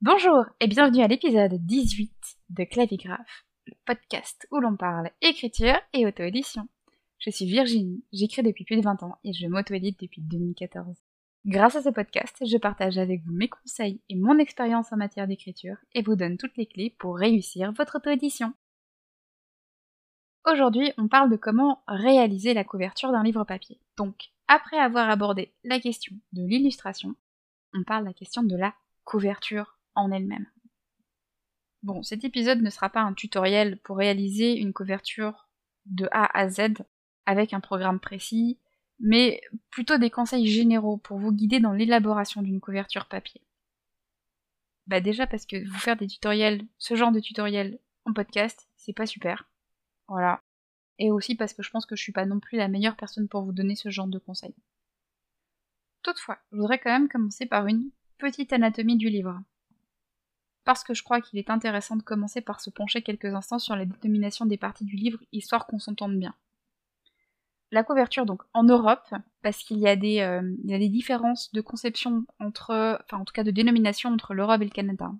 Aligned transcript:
Bonjour 0.00 0.44
et 0.60 0.68
bienvenue 0.68 1.02
à 1.02 1.08
l'épisode 1.08 1.54
18 1.54 2.12
de 2.50 2.62
Clavigraphe, 2.62 3.44
le 3.66 3.74
podcast 3.84 4.46
où 4.52 4.60
l'on 4.60 4.76
parle 4.76 5.10
écriture 5.22 5.74
et 5.92 6.06
auto-édition. 6.06 6.68
Je 7.18 7.30
suis 7.30 7.46
Virginie, 7.46 8.04
j'écris 8.12 8.44
depuis 8.44 8.64
plus 8.64 8.76
de 8.76 8.82
20 8.82 9.02
ans 9.02 9.18
et 9.24 9.32
je 9.32 9.48
m'auto-édite 9.48 9.98
depuis 10.00 10.22
2014. 10.22 10.96
Grâce 11.46 11.74
à 11.74 11.82
ce 11.82 11.88
podcast, 11.88 12.36
je 12.46 12.56
partage 12.58 12.96
avec 12.96 13.24
vous 13.24 13.32
mes 13.32 13.48
conseils 13.48 14.00
et 14.08 14.14
mon 14.14 14.38
expérience 14.38 14.92
en 14.92 14.98
matière 14.98 15.26
d'écriture 15.26 15.78
et 15.94 16.02
vous 16.02 16.14
donne 16.14 16.36
toutes 16.36 16.56
les 16.56 16.66
clés 16.66 16.94
pour 17.00 17.18
réussir 17.18 17.72
votre 17.72 17.96
auto-édition. 17.96 18.54
Aujourd'hui, 20.46 20.92
on 20.96 21.08
parle 21.08 21.28
de 21.28 21.36
comment 21.36 21.82
réaliser 21.88 22.54
la 22.54 22.62
couverture 22.62 23.10
d'un 23.10 23.24
livre 23.24 23.42
papier. 23.42 23.80
Donc, 23.96 24.28
après 24.46 24.78
avoir 24.78 25.10
abordé 25.10 25.52
la 25.64 25.80
question 25.80 26.14
de 26.34 26.46
l'illustration, 26.46 27.16
on 27.74 27.82
parle 27.82 28.04
de 28.04 28.10
la 28.10 28.14
question 28.14 28.44
de 28.44 28.56
la 28.56 28.72
couverture 29.02 29.77
en 29.98 30.10
elle-même. 30.10 30.46
Bon, 31.82 32.02
cet 32.02 32.24
épisode 32.24 32.60
ne 32.60 32.70
sera 32.70 32.88
pas 32.88 33.02
un 33.02 33.14
tutoriel 33.14 33.78
pour 33.80 33.98
réaliser 33.98 34.56
une 34.56 34.72
couverture 34.72 35.48
de 35.86 36.08
A 36.10 36.38
à 36.38 36.48
Z 36.48 36.82
avec 37.24 37.52
un 37.52 37.60
programme 37.60 38.00
précis, 38.00 38.58
mais 38.98 39.40
plutôt 39.70 39.98
des 39.98 40.10
conseils 40.10 40.48
généraux 40.48 40.96
pour 40.96 41.18
vous 41.18 41.32
guider 41.32 41.60
dans 41.60 41.72
l'élaboration 41.72 42.42
d'une 42.42 42.60
couverture 42.60 43.06
papier. 43.06 43.42
Bah 44.86 45.00
déjà 45.00 45.26
parce 45.26 45.46
que 45.46 45.68
vous 45.68 45.78
faire 45.78 45.96
des 45.96 46.06
tutoriels, 46.06 46.66
ce 46.78 46.96
genre 46.96 47.12
de 47.12 47.20
tutoriels 47.20 47.78
en 48.06 48.12
podcast, 48.12 48.68
c'est 48.76 48.94
pas 48.94 49.06
super. 49.06 49.48
Voilà. 50.08 50.42
Et 50.98 51.10
aussi 51.10 51.36
parce 51.36 51.52
que 51.52 51.62
je 51.62 51.70
pense 51.70 51.86
que 51.86 51.94
je 51.94 52.02
suis 52.02 52.12
pas 52.12 52.26
non 52.26 52.40
plus 52.40 52.56
la 52.56 52.68
meilleure 52.68 52.96
personne 52.96 53.28
pour 53.28 53.42
vous 53.42 53.52
donner 53.52 53.76
ce 53.76 53.90
genre 53.90 54.08
de 54.08 54.18
conseils. 54.18 54.56
Toutefois, 56.02 56.38
je 56.50 56.56
voudrais 56.56 56.78
quand 56.78 56.90
même 56.90 57.08
commencer 57.08 57.46
par 57.46 57.66
une 57.66 57.90
petite 58.18 58.52
anatomie 58.52 58.96
du 58.96 59.10
livre 59.10 59.40
parce 60.68 60.84
que 60.84 60.92
je 60.92 61.02
crois 61.02 61.22
qu'il 61.22 61.38
est 61.38 61.48
intéressant 61.48 61.96
de 61.96 62.02
commencer 62.02 62.42
par 62.42 62.60
se 62.60 62.68
pencher 62.68 63.00
quelques 63.00 63.24
instants 63.24 63.58
sur 63.58 63.74
la 63.74 63.86
dénomination 63.86 64.44
des 64.44 64.58
parties 64.58 64.84
du 64.84 64.96
livre, 64.96 65.18
histoire 65.32 65.66
qu'on 65.66 65.78
s'entende 65.78 66.18
bien. 66.18 66.34
La 67.70 67.82
couverture, 67.82 68.26
donc, 68.26 68.42
en 68.52 68.64
Europe, 68.64 69.08
parce 69.40 69.62
qu'il 69.62 69.78
y, 69.78 69.88
a 69.88 69.96
des, 69.96 70.20
euh, 70.20 70.42
y 70.64 70.74
a 70.74 70.78
des 70.78 70.90
différences 70.90 71.50
de 71.54 71.62
conception 71.62 72.26
entre, 72.38 73.00
enfin, 73.02 73.16
en 73.16 73.24
tout 73.24 73.32
cas 73.32 73.44
de 73.44 73.50
dénomination 73.50 74.10
entre 74.10 74.34
l'Europe 74.34 74.60
et 74.60 74.66
le 74.66 74.70
Canada. 74.70 75.10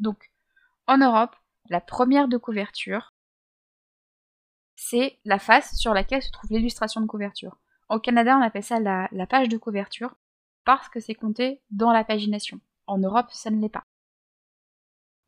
Donc, 0.00 0.32
en 0.88 0.98
Europe, 0.98 1.36
la 1.68 1.80
première 1.80 2.26
de 2.26 2.36
couverture, 2.36 3.14
c'est 4.74 5.20
la 5.24 5.38
face 5.38 5.76
sur 5.76 5.94
laquelle 5.94 6.22
se 6.22 6.32
trouve 6.32 6.50
l'illustration 6.50 7.00
de 7.00 7.06
couverture. 7.06 7.60
Au 7.88 8.00
Canada, 8.00 8.36
on 8.36 8.42
appelle 8.42 8.64
ça 8.64 8.80
la 8.80 9.26
page 9.28 9.48
de 9.48 9.56
couverture, 9.56 10.16
parce 10.64 10.88
que 10.88 10.98
c'est 10.98 11.14
compté 11.14 11.62
dans 11.70 11.92
la 11.92 12.02
pagination. 12.02 12.58
En 12.88 12.98
Europe, 12.98 13.28
ça 13.30 13.50
ne 13.50 13.60
l'est 13.60 13.68
pas. 13.68 13.84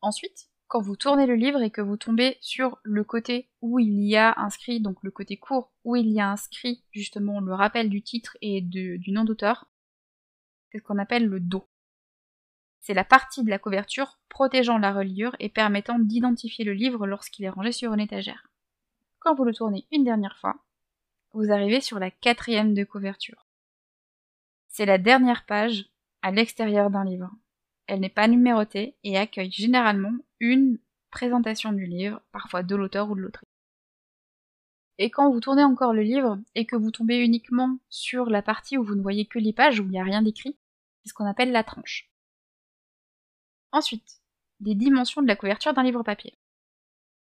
Ensuite, 0.02 0.48
quand 0.66 0.80
vous 0.80 0.96
tournez 0.96 1.26
le 1.26 1.36
livre 1.36 1.62
et 1.62 1.70
que 1.70 1.80
vous 1.80 1.96
tombez 1.96 2.36
sur 2.40 2.78
le 2.82 3.04
côté 3.04 3.48
où 3.60 3.78
il 3.78 4.00
y 4.02 4.16
a 4.16 4.34
inscrit, 4.38 4.80
donc 4.80 5.02
le 5.02 5.10
côté 5.10 5.36
court, 5.36 5.72
où 5.84 5.96
il 5.96 6.08
y 6.08 6.20
a 6.20 6.28
inscrit 6.28 6.82
justement 6.90 7.40
le 7.40 7.54
rappel 7.54 7.88
du 7.88 8.02
titre 8.02 8.36
et 8.40 8.60
du 8.60 9.12
nom 9.12 9.24
d'auteur, 9.24 9.68
c'est 10.70 10.78
ce 10.78 10.82
qu'on 10.82 10.98
appelle 10.98 11.26
le 11.26 11.40
dos. 11.40 11.68
C'est 12.80 12.94
la 12.94 13.04
partie 13.04 13.44
de 13.44 13.50
la 13.50 13.60
couverture 13.60 14.18
protégeant 14.28 14.78
la 14.78 14.92
reliure 14.92 15.36
et 15.38 15.48
permettant 15.48 15.98
d'identifier 15.98 16.64
le 16.64 16.72
livre 16.72 17.06
lorsqu'il 17.06 17.44
est 17.44 17.50
rangé 17.50 17.70
sur 17.70 17.92
une 17.92 18.00
étagère. 18.00 18.48
Quand 19.20 19.34
vous 19.34 19.44
le 19.44 19.54
tournez 19.54 19.86
une 19.92 20.02
dernière 20.02 20.36
fois, 20.38 20.56
vous 21.32 21.52
arrivez 21.52 21.80
sur 21.80 22.00
la 22.00 22.10
quatrième 22.10 22.74
de 22.74 22.82
couverture. 22.82 23.46
C'est 24.68 24.86
la 24.86 24.98
dernière 24.98 25.46
page 25.46 25.90
à 26.22 26.32
l'extérieur 26.32 26.90
d'un 26.90 27.04
livre. 27.04 27.30
Elle 27.86 28.00
n'est 28.00 28.08
pas 28.08 28.28
numérotée 28.28 28.96
et 29.04 29.18
accueille 29.18 29.50
généralement 29.50 30.12
une 30.40 30.78
présentation 31.10 31.72
du 31.72 31.86
livre, 31.86 32.20
parfois 32.32 32.62
de 32.62 32.74
l'auteur 32.74 33.10
ou 33.10 33.14
de 33.14 33.20
l'autrice. 33.20 33.48
Et 34.98 35.10
quand 35.10 35.30
vous 35.30 35.40
tournez 35.40 35.64
encore 35.64 35.92
le 35.92 36.02
livre 36.02 36.38
et 36.54 36.66
que 36.66 36.76
vous 36.76 36.90
tombez 36.90 37.18
uniquement 37.18 37.78
sur 37.88 38.26
la 38.26 38.42
partie 38.42 38.78
où 38.78 38.84
vous 38.84 38.94
ne 38.94 39.02
voyez 39.02 39.26
que 39.26 39.38
les 39.38 39.52
pages, 39.52 39.80
où 39.80 39.84
il 39.84 39.90
n'y 39.90 40.00
a 40.00 40.04
rien 40.04 40.22
d'écrit, 40.22 40.56
c'est 41.02 41.10
ce 41.10 41.14
qu'on 41.14 41.26
appelle 41.26 41.52
la 41.52 41.64
tranche. 41.64 42.10
Ensuite, 43.72 44.20
les 44.60 44.74
dimensions 44.74 45.22
de 45.22 45.26
la 45.26 45.36
couverture 45.36 45.72
d'un 45.74 45.82
livre 45.82 46.02
papier. 46.02 46.38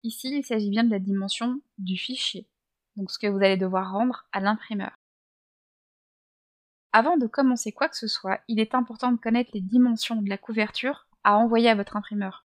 Ici, 0.04 0.30
il 0.36 0.46
s'agit 0.46 0.70
bien 0.70 0.84
de 0.84 0.90
la 0.90 1.00
dimension 1.00 1.62
du 1.78 1.98
fichier, 1.98 2.48
donc 2.96 3.12
ce 3.12 3.20
que 3.20 3.28
vous 3.28 3.38
allez 3.38 3.58
devoir 3.58 3.92
rendre 3.92 4.28
à 4.32 4.40
l'imprimeur. 4.40 4.99
Avant 6.92 7.18
de 7.18 7.28
commencer 7.28 7.72
quoi 7.72 7.88
que 7.88 7.98
ce 7.98 8.08
soit, 8.08 8.42
il 8.48 8.60
est 8.60 8.74
important 8.74 9.12
de 9.12 9.18
connaître 9.18 9.52
les 9.54 9.62
dimensions 9.62 10.22
de 10.22 10.30
la 10.30 10.38
couverture 10.38 11.08
à 11.24 11.38
envoyer 11.38 11.70
à 11.70 11.76
votre 11.76 11.96
imprimeur. 11.96 12.46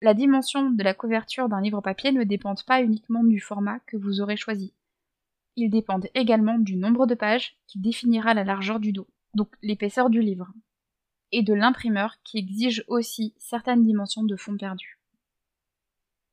La 0.00 0.14
dimension 0.14 0.70
de 0.70 0.82
la 0.82 0.94
couverture 0.94 1.48
d'un 1.48 1.60
livre 1.60 1.80
papier 1.80 2.12
ne 2.12 2.24
dépend 2.24 2.54
pas 2.66 2.80
uniquement 2.80 3.24
du 3.24 3.40
format 3.40 3.80
que 3.80 3.96
vous 3.96 4.20
aurez 4.20 4.36
choisi. 4.36 4.72
Ils 5.56 5.70
dépendent 5.70 6.08
également 6.14 6.58
du 6.58 6.76
nombre 6.76 7.06
de 7.06 7.14
pages 7.14 7.58
qui 7.66 7.80
définira 7.80 8.32
la 8.32 8.44
largeur 8.44 8.80
du 8.80 8.92
dos, 8.92 9.08
donc 9.34 9.52
l'épaisseur 9.60 10.08
du 10.08 10.20
livre, 10.20 10.52
et 11.32 11.42
de 11.42 11.52
l'imprimeur 11.52 12.14
qui 12.22 12.38
exige 12.38 12.84
aussi 12.86 13.34
certaines 13.38 13.82
dimensions 13.82 14.22
de 14.22 14.36
fond 14.36 14.56
perdu. 14.56 14.97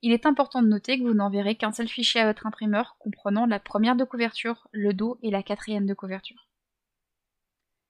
Il 0.06 0.12
est 0.12 0.28
important 0.28 0.62
de 0.62 0.68
noter 0.68 1.00
que 1.00 1.04
vous 1.04 1.16
n'enverrez 1.16 1.56
qu'un 1.56 1.72
seul 1.72 1.88
fichier 1.88 2.22
à 2.22 2.28
votre 2.28 2.46
imprimeur 2.46 2.96
comprenant 3.00 3.48
la 3.48 3.60
première 3.60 3.96
de 3.96 4.04
couverture, 4.04 4.68
le 4.72 4.94
dos 4.94 5.18
et 5.24 5.32
la 5.32 5.42
quatrième 5.42 5.88
de 5.88 5.96
couverture. 5.96 6.48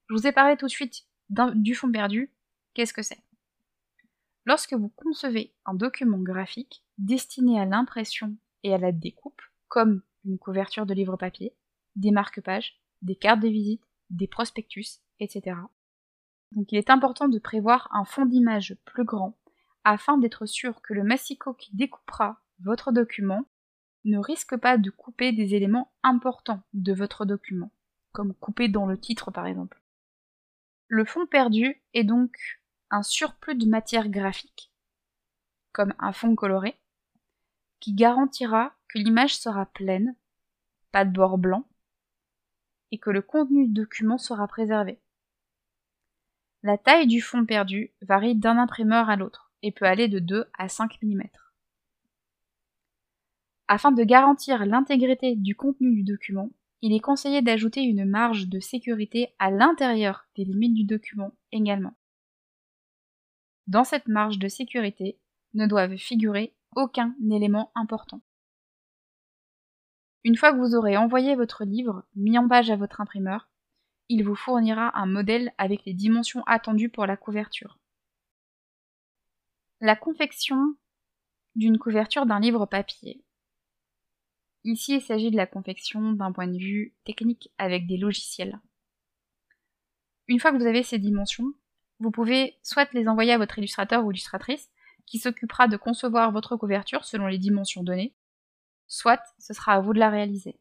Je 0.07 0.13
vous 0.15 0.25
ai 0.25 0.31
parlé 0.31 0.55
tout 0.55 0.67
de 0.67 0.71
suite 0.71 1.09
du 1.27 1.75
fond 1.75 1.91
perdu. 1.91 2.31
Qu'est-ce 2.73 2.93
que 2.93 3.01
c'est? 3.01 3.21
Lorsque 4.45 4.71
vous 4.71 4.87
concevez 4.87 5.53
un 5.65 5.73
document 5.73 6.19
graphique 6.19 6.85
destiné 6.97 7.59
à 7.59 7.65
l'impression 7.65 8.37
et 8.63 8.73
à 8.73 8.77
la 8.77 8.93
découpe, 8.93 9.41
comme 9.67 10.01
une 10.23 10.37
couverture 10.37 10.85
de 10.85 10.93
livre 10.93 11.17
papier, 11.17 11.53
des 11.97 12.11
marque-pages, 12.11 12.79
des 13.01 13.17
cartes 13.17 13.41
de 13.41 13.49
visite, 13.49 13.83
des 14.09 14.27
prospectus, 14.27 15.01
etc. 15.19 15.57
Il 16.55 16.77
est 16.77 16.89
important 16.89 17.27
de 17.27 17.39
prévoir 17.39 17.89
un 17.91 18.05
fond 18.05 18.25
d'image 18.25 18.77
plus 18.85 19.03
grand 19.03 19.37
afin 19.85 20.17
d'être 20.17 20.47
sûr 20.47 20.81
que 20.81 20.93
le 20.93 21.03
massicot 21.03 21.53
qui 21.53 21.73
découpera 21.75 22.41
votre 22.59 22.91
document 22.91 23.45
ne 24.03 24.17
risque 24.17 24.57
pas 24.57 24.77
de 24.77 24.89
couper 24.89 25.31
des 25.31 25.53
éléments 25.55 25.93
importants 26.03 26.63
de 26.73 26.91
votre 26.91 27.23
document, 27.23 27.71
comme 28.11 28.33
couper 28.33 28.67
dans 28.67 28.87
le 28.87 28.99
titre 28.99 29.31
par 29.31 29.45
exemple. 29.45 29.79
Le 30.87 31.05
fond 31.05 31.27
perdu 31.27 31.81
est 31.93 32.03
donc 32.03 32.35
un 32.89 33.03
surplus 33.03 33.55
de 33.55 33.67
matière 33.67 34.09
graphique, 34.09 34.71
comme 35.71 35.93
un 35.99 36.11
fond 36.11 36.35
coloré, 36.35 36.79
qui 37.79 37.93
garantira 37.93 38.73
que 38.87 38.97
l'image 38.97 39.37
sera 39.37 39.67
pleine, 39.67 40.15
pas 40.91 41.05
de 41.05 41.11
bord 41.11 41.37
blanc, 41.37 41.67
et 42.91 42.97
que 42.97 43.11
le 43.11 43.21
contenu 43.21 43.67
du 43.67 43.73
document 43.73 44.17
sera 44.17 44.47
préservé. 44.47 44.99
La 46.63 46.77
taille 46.79 47.07
du 47.07 47.21
fond 47.21 47.45
perdu 47.45 47.93
varie 48.01 48.35
d'un 48.35 48.57
imprimeur 48.57 49.09
à 49.09 49.15
l'autre 49.15 49.44
et 49.65 49.71
peut 49.71 49.85
aller 49.85 50.07
de 50.07 50.19
2 50.19 50.45
à 50.57 50.69
5 50.69 51.01
mm. 51.01 51.23
Afin 53.67 53.91
de 53.91 54.03
garantir 54.03 54.63
l'intégrité 54.63 55.35
du 55.35 55.55
contenu 55.55 55.91
du 55.91 56.03
document, 56.03 56.51
il 56.83 56.93
est 56.93 56.99
conseillé 56.99 57.41
d'ajouter 57.41 57.81
une 57.81 58.05
marge 58.05 58.47
de 58.47 58.59
sécurité 58.59 59.33
à 59.39 59.49
l'intérieur 59.49 60.27
des 60.35 60.45
limites 60.45 60.75
du 60.75 60.83
document 60.83 61.31
également. 61.51 61.95
Dans 63.65 63.83
cette 63.83 64.07
marge 64.07 64.37
de 64.37 64.47
sécurité 64.47 65.17
ne 65.55 65.65
doivent 65.65 65.97
figurer 65.97 66.53
aucun 66.75 67.15
élément 67.31 67.71
important. 67.73 68.21
Une 70.23 70.35
fois 70.35 70.53
que 70.53 70.59
vous 70.59 70.75
aurez 70.75 70.95
envoyé 70.95 71.35
votre 71.35 71.65
livre 71.65 72.03
mis 72.15 72.37
en 72.37 72.47
page 72.47 72.69
à 72.69 72.75
votre 72.75 73.01
imprimeur, 73.01 73.49
il 74.09 74.23
vous 74.23 74.35
fournira 74.35 74.95
un 74.99 75.07
modèle 75.07 75.53
avec 75.57 75.85
les 75.85 75.95
dimensions 75.95 76.43
attendues 76.45 76.89
pour 76.89 77.07
la 77.07 77.17
couverture. 77.17 77.79
La 79.81 79.97
confection 79.97 80.77
d'une 81.55 81.77
couverture 81.77 82.25
d'un 82.25 82.39
livre 82.39 82.65
papier. 82.65 83.21
Ici, 84.63 84.95
il 84.95 85.01
s'agit 85.01 85.31
de 85.31 85.35
la 85.35 85.47
confection 85.47 86.13
d'un 86.13 86.31
point 86.31 86.47
de 86.47 86.57
vue 86.57 86.95
technique 87.03 87.51
avec 87.57 87.85
des 87.85 87.97
logiciels. 87.97 88.61
Une 90.27 90.39
fois 90.39 90.53
que 90.53 90.57
vous 90.57 90.65
avez 90.65 90.81
ces 90.81 90.97
dimensions, 90.97 91.53
vous 91.99 92.09
pouvez 92.09 92.57
soit 92.63 92.91
les 92.93 93.09
envoyer 93.09 93.33
à 93.33 93.37
votre 93.37 93.57
illustrateur 93.57 94.05
ou 94.05 94.11
illustratrice, 94.11 94.71
qui 95.05 95.19
s'occupera 95.19 95.67
de 95.67 95.75
concevoir 95.75 96.31
votre 96.31 96.55
couverture 96.55 97.03
selon 97.03 97.27
les 97.27 97.37
dimensions 97.37 97.83
données, 97.83 98.15
soit 98.87 99.21
ce 99.39 99.53
sera 99.53 99.73
à 99.73 99.81
vous 99.81 99.93
de 99.93 99.99
la 99.99 100.09
réaliser. 100.09 100.57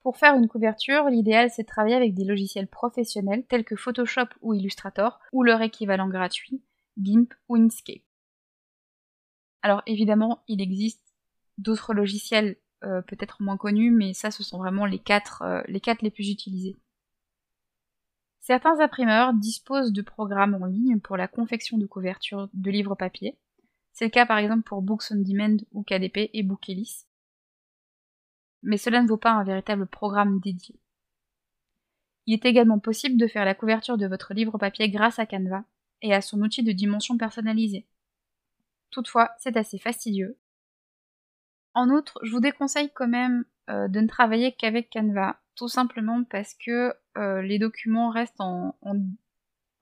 Pour 0.00 0.16
faire 0.16 0.34
une 0.34 0.48
couverture, 0.48 1.10
l'idéal 1.10 1.50
c'est 1.50 1.64
de 1.64 1.68
travailler 1.68 1.96
avec 1.96 2.14
des 2.14 2.24
logiciels 2.24 2.68
professionnels 2.68 3.44
tels 3.46 3.64
que 3.64 3.76
Photoshop 3.76 4.28
ou 4.40 4.54
Illustrator, 4.54 5.20
ou 5.32 5.42
leur 5.42 5.60
équivalent 5.60 6.08
gratuit, 6.08 6.62
GIMP 6.98 7.32
ou 7.48 7.56
Inkscape. 7.56 8.02
Alors 9.62 9.82
évidemment, 9.86 10.42
il 10.48 10.60
existe 10.60 11.14
d'autres 11.58 11.94
logiciels 11.94 12.56
euh, 12.84 13.00
peut-être 13.02 13.42
moins 13.42 13.56
connus, 13.56 13.92
mais 13.92 14.12
ça 14.12 14.30
ce 14.30 14.42
sont 14.42 14.58
vraiment 14.58 14.86
les 14.86 14.98
quatre, 14.98 15.42
euh, 15.42 15.62
les 15.68 15.80
les 16.00 16.10
plus 16.10 16.30
utilisés. 16.30 16.78
Certains 18.40 18.80
imprimeurs 18.80 19.34
disposent 19.34 19.92
de 19.92 20.02
programmes 20.02 20.60
en 20.60 20.66
ligne 20.66 20.98
pour 20.98 21.16
la 21.16 21.28
confection 21.28 21.78
de 21.78 21.86
couvertures 21.86 22.48
de 22.52 22.70
livres 22.72 22.96
papier. 22.96 23.38
C'est 23.92 24.06
le 24.06 24.10
cas 24.10 24.26
par 24.26 24.38
exemple 24.38 24.64
pour 24.64 24.82
Books 24.82 25.12
on 25.12 25.16
Demand 25.16 25.58
ou 25.70 25.84
KDP 25.84 26.30
et 26.32 26.42
Bookelis. 26.42 27.04
Mais 28.64 28.78
cela 28.78 29.00
ne 29.00 29.08
vaut 29.08 29.16
pas 29.16 29.30
un 29.30 29.44
véritable 29.44 29.86
programme 29.86 30.40
dédié. 30.40 30.74
Il 32.26 32.34
est 32.34 32.44
également 32.44 32.80
possible 32.80 33.16
de 33.16 33.28
faire 33.28 33.44
la 33.44 33.54
couverture 33.54 33.98
de 33.98 34.06
votre 34.06 34.34
livre 34.34 34.58
papier 34.58 34.90
grâce 34.90 35.20
à 35.20 35.26
Canva 35.26 35.64
et 36.02 36.14
à 36.14 36.20
son 36.20 36.40
outil 36.42 36.62
de 36.62 36.72
dimension 36.72 37.16
personnalisée. 37.16 37.86
Toutefois, 38.90 39.30
c'est 39.38 39.56
assez 39.56 39.78
fastidieux. 39.78 40.38
En 41.74 41.88
outre, 41.88 42.18
je 42.22 42.30
vous 42.32 42.40
déconseille 42.40 42.92
quand 42.94 43.08
même 43.08 43.44
euh, 43.70 43.88
de 43.88 44.00
ne 44.00 44.06
travailler 44.06 44.52
qu'avec 44.52 44.90
Canva, 44.90 45.40
tout 45.54 45.68
simplement 45.68 46.24
parce 46.24 46.54
que 46.54 46.94
euh, 47.16 47.40
les 47.42 47.58
documents 47.58 48.10
restent 48.10 48.40
en, 48.40 48.76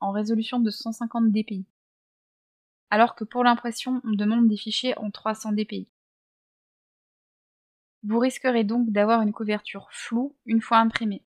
en 0.00 0.12
résolution 0.12 0.60
de 0.60 0.70
150 0.70 1.32
dpi. 1.32 1.66
Alors 2.90 3.14
que 3.14 3.24
pour 3.24 3.44
l'impression, 3.44 4.00
on 4.04 4.12
demande 4.12 4.48
des 4.48 4.56
fichiers 4.56 4.96
en 4.98 5.10
300 5.10 5.52
dpi. 5.52 5.88
Vous 8.02 8.18
risquerez 8.18 8.64
donc 8.64 8.90
d'avoir 8.90 9.22
une 9.22 9.32
couverture 9.32 9.88
floue 9.90 10.34
une 10.46 10.62
fois 10.62 10.78
imprimée. 10.78 11.24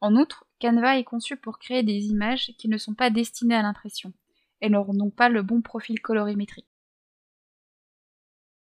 En 0.00 0.16
outre, 0.16 0.47
Canva 0.60 0.98
est 0.98 1.04
conçu 1.04 1.36
pour 1.36 1.58
créer 1.58 1.82
des 1.82 2.06
images 2.06 2.52
qui 2.58 2.68
ne 2.68 2.78
sont 2.78 2.94
pas 2.94 3.10
destinées 3.10 3.54
à 3.54 3.62
l'impression, 3.62 4.12
et 4.60 4.68
n'auront 4.68 4.94
donc 4.94 5.14
pas 5.14 5.28
le 5.28 5.42
bon 5.42 5.62
profil 5.62 6.00
colorimétrique. 6.00 6.68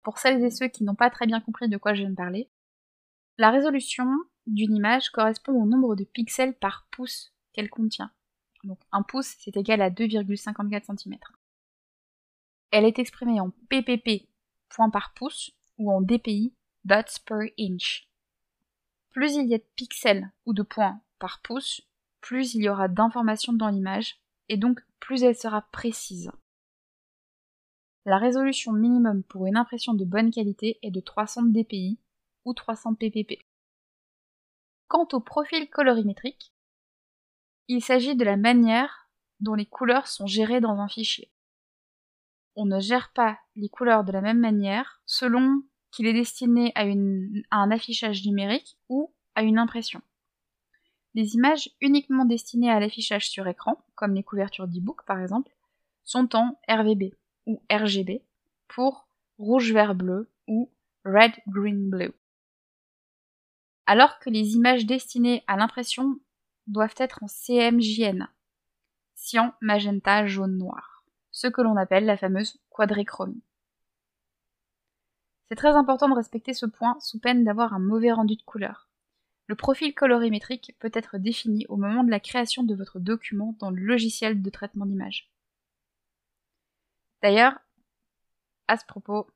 Pour 0.02 0.18
celles 0.18 0.42
et 0.42 0.50
ceux 0.50 0.68
qui 0.68 0.84
n'ont 0.84 0.94
pas 0.94 1.10
très 1.10 1.26
bien 1.26 1.40
compris 1.40 1.68
de 1.68 1.76
quoi 1.76 1.94
je 1.94 2.00
viens 2.00 2.10
de 2.10 2.16
parler, 2.16 2.50
la 3.36 3.50
résolution 3.50 4.06
d'une 4.46 4.74
image 4.74 5.10
correspond 5.10 5.52
au 5.52 5.66
nombre 5.66 5.94
de 5.94 6.04
pixels 6.04 6.54
par 6.54 6.88
pouce 6.90 7.32
qu'elle 7.52 7.70
contient. 7.70 8.10
Donc 8.64 8.80
un 8.90 9.02
pouce, 9.02 9.36
c'est 9.38 9.56
égal 9.56 9.80
à 9.80 9.90
2,54 9.90 10.98
cm. 10.98 11.18
Elle 12.70 12.84
est 12.84 12.98
exprimée 12.98 13.40
en 13.40 13.50
ppp, 13.68 14.28
point 14.68 14.90
par 14.90 15.14
pouce, 15.14 15.52
ou 15.78 15.92
en 15.92 16.00
dpi, 16.00 16.54
dots 16.84 17.20
per 17.24 17.52
inch. 17.58 18.08
Plus 19.10 19.36
il 19.36 19.48
y 19.48 19.54
a 19.54 19.58
de 19.58 19.66
pixels 19.76 20.32
ou 20.44 20.52
de 20.52 20.62
points 20.62 21.00
par 21.18 21.40
pouce, 21.42 21.82
plus 22.20 22.54
il 22.54 22.62
y 22.62 22.68
aura 22.68 22.88
d'informations 22.88 23.52
dans 23.52 23.68
l'image, 23.68 24.20
et 24.48 24.56
donc 24.56 24.80
plus 25.00 25.22
elle 25.22 25.36
sera 25.36 25.62
précise. 25.72 26.30
La 28.04 28.18
résolution 28.18 28.72
minimum 28.72 29.22
pour 29.22 29.46
une 29.46 29.56
impression 29.56 29.92
de 29.92 30.04
bonne 30.04 30.30
qualité 30.30 30.78
est 30.82 30.90
de 30.90 31.00
300 31.00 31.42
dpi 31.44 31.98
ou 32.44 32.54
300 32.54 32.94
ppp. 32.94 33.44
Quant 34.88 35.06
au 35.12 35.20
profil 35.20 35.68
colorimétrique, 35.68 36.54
il 37.68 37.84
s'agit 37.84 38.16
de 38.16 38.24
la 38.24 38.38
manière 38.38 39.10
dont 39.40 39.54
les 39.54 39.66
couleurs 39.66 40.06
sont 40.06 40.26
gérées 40.26 40.60
dans 40.60 40.80
un 40.80 40.88
fichier. 40.88 41.30
On 42.56 42.64
ne 42.64 42.80
gère 42.80 43.12
pas 43.12 43.38
les 43.56 43.68
couleurs 43.68 44.04
de 44.04 44.12
la 44.12 44.22
même 44.22 44.40
manière 44.40 45.02
selon 45.04 45.62
qu'il 45.90 46.06
est 46.06 46.14
destiné 46.14 46.72
à, 46.74 46.84
à 47.50 47.62
un 47.62 47.70
affichage 47.70 48.24
numérique 48.24 48.78
ou 48.88 49.14
à 49.34 49.42
une 49.42 49.58
impression. 49.58 50.00
Les 51.14 51.34
images 51.34 51.70
uniquement 51.80 52.24
destinées 52.24 52.70
à 52.70 52.80
l'affichage 52.80 53.28
sur 53.28 53.46
écran, 53.48 53.82
comme 53.94 54.14
les 54.14 54.22
couvertures 54.22 54.68
d'e-book 54.68 55.04
par 55.04 55.20
exemple, 55.20 55.52
sont 56.04 56.34
en 56.36 56.58
RVB 56.68 57.14
ou 57.46 57.62
RGB 57.70 58.22
pour 58.68 59.08
rouge 59.38 59.72
vert 59.72 59.94
bleu 59.94 60.30
ou 60.46 60.70
red 61.04 61.32
green 61.46 61.88
blue. 61.88 62.12
Alors 63.86 64.18
que 64.18 64.30
les 64.30 64.54
images 64.54 64.84
destinées 64.84 65.42
à 65.46 65.56
l'impression 65.56 66.18
doivent 66.66 66.94
être 66.98 67.22
en 67.22 67.28
CMJN, 67.28 68.28
cyan, 69.14 69.54
magenta, 69.60 70.26
jaune, 70.26 70.58
noir, 70.58 71.04
ce 71.30 71.46
que 71.46 71.62
l'on 71.62 71.76
appelle 71.76 72.04
la 72.04 72.16
fameuse 72.16 72.58
quadrichromie. 72.68 73.42
C'est 75.48 75.56
très 75.56 75.74
important 75.74 76.08
de 76.08 76.14
respecter 76.14 76.52
ce 76.52 76.66
point 76.66 76.98
sous 77.00 77.18
peine 77.18 77.44
d'avoir 77.44 77.72
un 77.72 77.78
mauvais 77.78 78.12
rendu 78.12 78.36
de 78.36 78.42
couleur. 78.42 78.87
Le 79.48 79.54
profil 79.54 79.94
colorimétrique 79.94 80.76
peut 80.78 80.90
être 80.92 81.16
défini 81.16 81.64
au 81.68 81.76
moment 81.76 82.04
de 82.04 82.10
la 82.10 82.20
création 82.20 82.62
de 82.62 82.74
votre 82.74 83.00
document 83.00 83.56
dans 83.58 83.70
le 83.70 83.82
logiciel 83.82 84.42
de 84.42 84.50
traitement 84.50 84.84
d'image. 84.84 85.32
D'ailleurs, 87.22 87.58
à 88.68 88.76
ce 88.76 88.84
propos, 88.84 89.26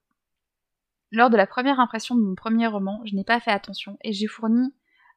lors 1.10 1.30
de 1.30 1.36
la 1.36 1.46
première 1.46 1.80
impression 1.80 2.14
de 2.14 2.20
mon 2.20 2.34
premier 2.34 2.66
roman, 2.66 3.00
je 3.06 3.14
n'ai 3.14 3.24
pas 3.24 3.40
fait 3.40 3.50
attention 3.50 3.96
et 4.02 4.12
j'ai 4.12 4.26
fourni 4.26 4.74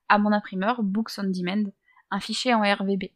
à 0.07 0.17
mon 0.17 0.31
imprimeur 0.31 0.81
Books 0.81 1.11
on 1.17 1.23
Demand 1.23 1.71
un 2.09 2.19
fichier 2.21 2.53
en 2.53 2.61
RVB. 2.61 3.11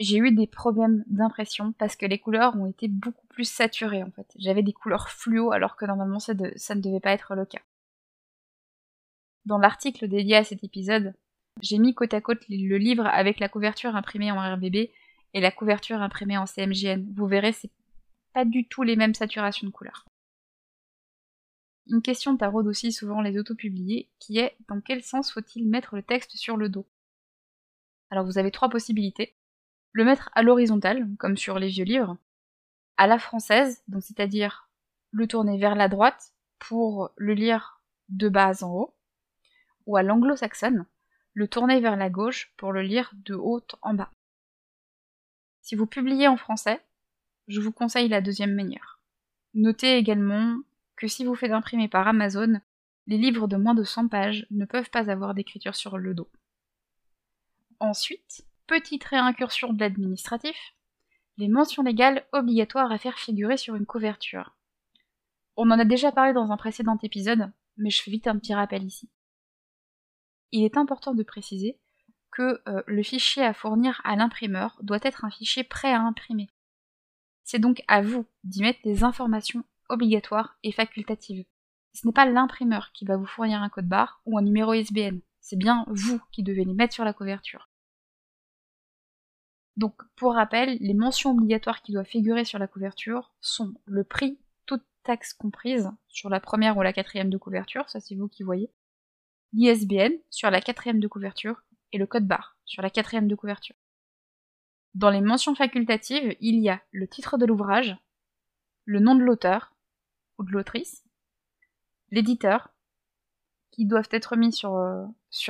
J'ai 0.00 0.18
eu 0.18 0.32
des 0.32 0.48
problèmes 0.48 1.04
d'impression 1.06 1.72
parce 1.72 1.94
que 1.94 2.04
les 2.04 2.18
couleurs 2.18 2.56
ont 2.56 2.66
été 2.66 2.88
beaucoup 2.88 3.26
plus 3.28 3.48
saturées 3.48 4.02
en 4.02 4.10
fait. 4.10 4.30
J'avais 4.36 4.62
des 4.62 4.72
couleurs 4.72 5.08
fluo 5.08 5.52
alors 5.52 5.76
que 5.76 5.86
normalement 5.86 6.18
ça 6.18 6.34
ne 6.34 6.80
devait 6.80 7.00
pas 7.00 7.12
être 7.12 7.36
le 7.36 7.46
cas. 7.46 7.62
Dans 9.46 9.58
l'article 9.58 10.08
dédié 10.08 10.36
à 10.36 10.44
cet 10.44 10.64
épisode, 10.64 11.14
j'ai 11.62 11.78
mis 11.78 11.94
côte 11.94 12.12
à 12.14 12.20
côte 12.20 12.42
le 12.48 12.78
livre 12.78 13.06
avec 13.06 13.38
la 13.38 13.48
couverture 13.48 13.94
imprimée 13.94 14.32
en 14.32 14.40
RBB 14.40 14.90
et 15.34 15.40
la 15.40 15.52
couverture 15.52 16.02
imprimée 16.02 16.36
en 16.36 16.46
CMJN. 16.46 17.12
Vous 17.14 17.28
verrez, 17.28 17.52
c'est 17.52 17.70
pas 18.34 18.44
du 18.44 18.66
tout 18.66 18.82
les 18.82 18.96
mêmes 18.96 19.14
saturations 19.14 19.68
de 19.68 19.72
couleurs. 19.72 20.04
Une 21.86 22.02
question 22.02 22.36
taraude 22.36 22.66
aussi 22.66 22.90
souvent 22.90 23.20
les 23.20 23.38
autopubliés, 23.38 24.10
qui 24.18 24.38
est 24.38 24.56
dans 24.68 24.80
quel 24.80 25.04
sens 25.04 25.30
faut-il 25.30 25.68
mettre 25.68 25.94
le 25.94 26.02
texte 26.02 26.36
sur 26.36 26.56
le 26.56 26.68
dos? 26.68 26.86
Alors 28.10 28.26
vous 28.26 28.38
avez 28.38 28.50
trois 28.50 28.68
possibilités. 28.68 29.36
Le 29.92 30.04
mettre 30.04 30.28
à 30.34 30.42
l'horizontale, 30.42 31.06
comme 31.18 31.36
sur 31.36 31.60
les 31.60 31.68
vieux 31.68 31.84
livres, 31.84 32.18
à 32.96 33.06
la 33.06 33.20
française, 33.20 33.84
donc 33.86 34.02
c'est-à-dire 34.02 34.68
le 35.12 35.28
tourner 35.28 35.56
vers 35.56 35.76
la 35.76 35.88
droite 35.88 36.32
pour 36.58 37.10
le 37.16 37.34
lire 37.34 37.80
de 38.08 38.28
bas 38.28 38.64
en 38.64 38.70
haut, 38.72 38.95
ou 39.86 39.96
à 39.96 40.02
l'anglo-saxonne, 40.02 40.86
le 41.34 41.48
tourner 41.48 41.80
vers 41.80 41.96
la 41.96 42.10
gauche 42.10 42.52
pour 42.56 42.72
le 42.72 42.82
lire 42.82 43.12
de 43.14 43.34
haut 43.34 43.62
en 43.82 43.94
bas. 43.94 44.10
Si 45.62 45.74
vous 45.74 45.86
publiez 45.86 46.28
en 46.28 46.36
français, 46.36 46.82
je 47.48 47.60
vous 47.60 47.72
conseille 47.72 48.08
la 48.08 48.20
deuxième 48.20 48.54
manière. 48.54 49.00
Notez 49.54 49.96
également 49.96 50.58
que 50.96 51.08
si 51.08 51.24
vous 51.24 51.34
faites 51.34 51.52
imprimer 51.52 51.88
par 51.88 52.08
Amazon, 52.08 52.60
les 53.06 53.18
livres 53.18 53.46
de 53.46 53.56
moins 53.56 53.74
de 53.74 53.84
100 53.84 54.08
pages 54.08 54.46
ne 54.50 54.64
peuvent 54.64 54.90
pas 54.90 55.10
avoir 55.10 55.34
d'écriture 55.34 55.74
sur 55.74 55.98
le 55.98 56.14
dos. 56.14 56.30
Ensuite, 57.78 58.46
petite 58.66 59.04
réincursion 59.04 59.72
de 59.72 59.80
l'administratif, 59.80 60.56
les 61.36 61.48
mentions 61.48 61.82
légales 61.82 62.26
obligatoires 62.32 62.90
à 62.90 62.98
faire 62.98 63.18
figurer 63.18 63.56
sur 63.56 63.74
une 63.76 63.86
couverture. 63.86 64.56
On 65.56 65.70
en 65.70 65.78
a 65.78 65.84
déjà 65.84 66.12
parlé 66.12 66.32
dans 66.32 66.50
un 66.50 66.56
précédent 66.56 66.98
épisode, 67.02 67.52
mais 67.76 67.90
je 67.90 68.02
fais 68.02 68.10
vite 68.10 68.26
un 68.26 68.38
petit 68.38 68.54
rappel 68.54 68.82
ici 68.84 69.10
il 70.52 70.64
est 70.64 70.76
important 70.76 71.14
de 71.14 71.22
préciser 71.22 71.78
que 72.30 72.60
euh, 72.68 72.82
le 72.86 73.02
fichier 73.02 73.42
à 73.42 73.54
fournir 73.54 74.00
à 74.04 74.16
l'imprimeur 74.16 74.78
doit 74.82 74.98
être 75.02 75.24
un 75.24 75.30
fichier 75.30 75.64
prêt 75.64 75.92
à 75.92 76.00
imprimer. 76.00 76.50
C'est 77.44 77.58
donc 77.58 77.82
à 77.88 78.02
vous 78.02 78.26
d'y 78.44 78.62
mettre 78.62 78.80
des 78.82 79.04
informations 79.04 79.64
obligatoires 79.88 80.58
et 80.62 80.72
facultatives. 80.72 81.44
Ce 81.94 82.06
n'est 82.06 82.12
pas 82.12 82.26
l'imprimeur 82.26 82.92
qui 82.92 83.04
va 83.04 83.16
vous 83.16 83.26
fournir 83.26 83.62
un 83.62 83.68
code 83.68 83.88
barre 83.88 84.20
ou 84.26 84.36
un 84.36 84.42
numéro 84.42 84.74
ISBN, 84.74 85.20
c'est 85.40 85.56
bien 85.56 85.86
vous 85.88 86.20
qui 86.32 86.42
devez 86.42 86.64
les 86.64 86.74
mettre 86.74 86.92
sur 86.92 87.04
la 87.04 87.12
couverture. 87.12 87.70
Donc, 89.76 89.94
pour 90.16 90.34
rappel, 90.34 90.76
les 90.80 90.94
mentions 90.94 91.30
obligatoires 91.30 91.82
qui 91.82 91.92
doivent 91.92 92.04
figurer 92.04 92.44
sur 92.44 92.58
la 92.58 92.66
couverture 92.66 93.32
sont 93.40 93.72
le 93.84 94.02
prix, 94.02 94.40
toute 94.64 94.82
taxe 95.04 95.34
comprise, 95.34 95.92
sur 96.08 96.30
la 96.30 96.40
première 96.40 96.76
ou 96.76 96.82
la 96.82 96.92
quatrième 96.92 97.30
de 97.30 97.38
couverture, 97.38 97.88
ça 97.88 98.00
c'est 98.00 98.16
vous 98.16 98.26
qui 98.26 98.42
voyez, 98.42 98.72
l'ISBN 99.56 100.12
sur 100.28 100.50
la 100.50 100.60
quatrième 100.60 101.00
de 101.00 101.08
couverture 101.08 101.62
et 101.92 101.98
le 101.98 102.06
code 102.06 102.26
barre 102.26 102.58
sur 102.66 102.82
la 102.82 102.90
quatrième 102.90 103.26
de 103.26 103.34
couverture. 103.34 103.74
Dans 104.94 105.08
les 105.08 105.22
mentions 105.22 105.54
facultatives, 105.54 106.36
il 106.40 106.58
y 106.60 106.68
a 106.68 106.82
le 106.90 107.08
titre 107.08 107.38
de 107.38 107.46
l'ouvrage, 107.46 107.96
le 108.84 109.00
nom 109.00 109.14
de 109.14 109.22
l'auteur 109.22 109.74
ou 110.38 110.44
de 110.44 110.52
l'autrice, 110.52 111.04
l'éditeur, 112.10 112.68
qui 113.70 113.86
doivent 113.86 114.08
être 114.10 114.36
mis 114.36 114.52
sur, 114.52 114.76
euh, 114.76 115.06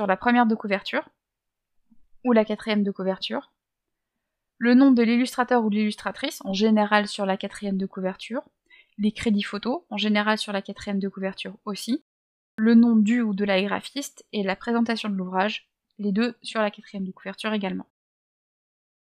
la 0.07 0.17
première 0.17 0.45
de 0.45 0.55
couverture 0.55 1.09
ou 2.23 2.31
la 2.31 2.45
quatrième 2.45 2.83
de 2.83 2.91
couverture, 2.91 3.51
le 4.57 4.73
nom 4.73 4.91
de 4.91 5.03
l'illustrateur 5.03 5.65
ou 5.65 5.69
de 5.69 5.75
l'illustratrice, 5.75 6.41
en 6.45 6.53
général 6.53 7.07
sur 7.07 7.25
la 7.25 7.35
quatrième 7.35 7.77
de 7.77 7.85
couverture, 7.85 8.43
les 8.97 9.11
crédits 9.11 9.43
photos, 9.43 9.83
en 9.89 9.97
général 9.97 10.37
sur 10.37 10.53
la 10.53 10.61
quatrième 10.61 10.99
de 10.99 11.09
couverture 11.09 11.57
aussi, 11.65 12.05
le 12.57 12.73
nom 12.75 12.95
du 12.95 13.21
ou 13.21 13.33
de 13.33 13.45
la 13.45 13.61
graphiste 13.61 14.25
et 14.33 14.43
la 14.43 14.55
présentation 14.55 15.09
de 15.09 15.15
l'ouvrage, 15.15 15.69
les 15.99 16.11
deux 16.11 16.35
sur 16.41 16.61
la 16.61 16.71
quatrième 16.71 17.05
de 17.05 17.11
couverture 17.11 17.53
également. 17.53 17.87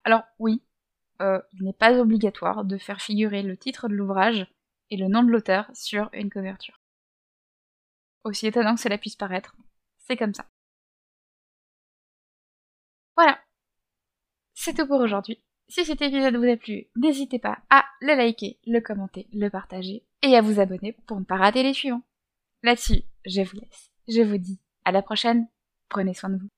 Alors 0.04 0.22
oui, 0.38 0.62
euh, 1.20 1.40
il 1.52 1.64
n'est 1.64 1.72
pas 1.72 1.98
obligatoire 1.98 2.64
de 2.64 2.78
faire 2.78 3.02
figurer 3.02 3.42
le 3.42 3.56
titre 3.56 3.88
de 3.88 3.94
l'ouvrage 3.94 4.46
et 4.90 4.96
le 4.96 5.08
nom 5.08 5.22
de 5.22 5.30
l'auteur 5.30 5.70
sur 5.74 6.08
une 6.12 6.30
couverture. 6.30 6.80
Aussi 8.24 8.46
étonnant 8.46 8.74
que 8.74 8.80
cela 8.80 8.98
puisse 8.98 9.16
paraître, 9.16 9.54
c'est 9.98 10.16
comme 10.16 10.34
ça. 10.34 10.46
Voilà, 13.16 13.38
c'est 14.54 14.74
tout 14.74 14.86
pour 14.86 15.00
aujourd'hui. 15.00 15.42
Si 15.68 15.84
cet 15.84 16.02
épisode 16.02 16.36
vous 16.36 16.50
a 16.50 16.56
plu, 16.56 16.88
n'hésitez 16.96 17.38
pas 17.38 17.58
à 17.70 17.84
le 18.00 18.14
liker, 18.14 18.58
le 18.66 18.80
commenter, 18.80 19.28
le 19.32 19.48
partager 19.48 20.04
et 20.22 20.36
à 20.36 20.42
vous 20.42 20.60
abonner 20.60 20.92
pour 21.06 21.18
ne 21.20 21.24
pas 21.24 21.36
rater 21.36 21.62
les 21.62 21.74
suivants. 21.74 22.02
Là-dessus, 22.62 23.02
je 23.24 23.42
vous 23.42 23.56
laisse. 23.56 23.90
Je 24.08 24.22
vous 24.22 24.38
dis 24.38 24.60
à 24.84 24.92
la 24.92 25.02
prochaine. 25.02 25.46
Prenez 25.88 26.14
soin 26.14 26.30
de 26.30 26.36
vous. 26.36 26.48